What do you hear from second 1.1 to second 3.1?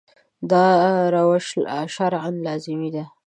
روش شرعاً لازمي دی.